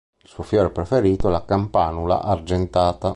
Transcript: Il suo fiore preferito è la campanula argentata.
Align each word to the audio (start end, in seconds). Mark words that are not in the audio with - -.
Il 0.23 0.27
suo 0.27 0.41
fiore 0.41 0.71
preferito 0.71 1.27
è 1.27 1.31
la 1.31 1.45
campanula 1.45 2.23
argentata. 2.23 3.09